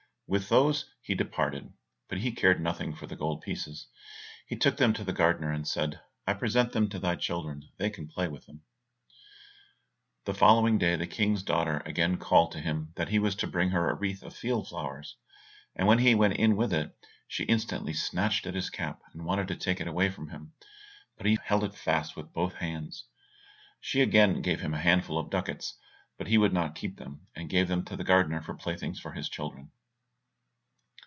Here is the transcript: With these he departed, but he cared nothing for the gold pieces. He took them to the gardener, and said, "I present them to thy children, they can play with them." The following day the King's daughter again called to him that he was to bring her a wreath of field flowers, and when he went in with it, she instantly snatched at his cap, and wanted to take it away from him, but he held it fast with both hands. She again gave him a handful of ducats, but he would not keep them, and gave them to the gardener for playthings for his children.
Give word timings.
With 0.33 0.47
these 0.47 0.85
he 1.01 1.13
departed, 1.13 1.73
but 2.07 2.19
he 2.19 2.31
cared 2.31 2.61
nothing 2.61 2.95
for 2.95 3.05
the 3.05 3.17
gold 3.17 3.41
pieces. 3.41 3.89
He 4.47 4.55
took 4.55 4.77
them 4.77 4.93
to 4.93 5.03
the 5.03 5.11
gardener, 5.11 5.51
and 5.51 5.67
said, 5.67 5.99
"I 6.25 6.33
present 6.35 6.71
them 6.71 6.87
to 6.91 6.99
thy 6.99 7.17
children, 7.17 7.67
they 7.75 7.89
can 7.89 8.07
play 8.07 8.29
with 8.29 8.45
them." 8.45 8.63
The 10.23 10.33
following 10.33 10.77
day 10.77 10.95
the 10.95 11.05
King's 11.05 11.43
daughter 11.43 11.83
again 11.85 12.15
called 12.15 12.53
to 12.53 12.61
him 12.61 12.93
that 12.95 13.09
he 13.09 13.19
was 13.19 13.35
to 13.35 13.45
bring 13.47 13.71
her 13.71 13.89
a 13.89 13.93
wreath 13.93 14.23
of 14.23 14.33
field 14.33 14.69
flowers, 14.69 15.17
and 15.75 15.85
when 15.85 15.99
he 15.99 16.15
went 16.15 16.35
in 16.37 16.55
with 16.55 16.71
it, 16.71 16.95
she 17.27 17.43
instantly 17.43 17.91
snatched 17.91 18.47
at 18.47 18.55
his 18.55 18.69
cap, 18.69 19.01
and 19.11 19.25
wanted 19.25 19.49
to 19.49 19.57
take 19.57 19.81
it 19.81 19.87
away 19.89 20.07
from 20.09 20.29
him, 20.29 20.53
but 21.17 21.25
he 21.25 21.39
held 21.43 21.65
it 21.65 21.75
fast 21.75 22.15
with 22.15 22.31
both 22.31 22.53
hands. 22.53 23.03
She 23.81 23.99
again 23.99 24.41
gave 24.41 24.61
him 24.61 24.73
a 24.73 24.79
handful 24.79 25.17
of 25.17 25.29
ducats, 25.29 25.77
but 26.17 26.27
he 26.27 26.37
would 26.37 26.53
not 26.53 26.73
keep 26.75 26.95
them, 26.95 27.27
and 27.35 27.49
gave 27.49 27.67
them 27.67 27.83
to 27.83 27.97
the 27.97 28.05
gardener 28.05 28.41
for 28.41 28.53
playthings 28.53 28.97
for 28.97 29.11
his 29.11 29.27
children. 29.27 29.71